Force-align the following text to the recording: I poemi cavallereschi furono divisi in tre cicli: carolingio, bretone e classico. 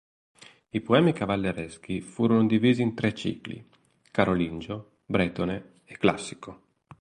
I 0.71 0.81
poemi 0.81 1.13
cavallereschi 1.13 2.01
furono 2.01 2.43
divisi 2.47 2.81
in 2.81 2.95
tre 2.95 3.13
cicli: 3.13 3.63
carolingio, 4.09 5.01
bretone 5.05 5.81
e 5.85 5.95
classico. 5.99 6.61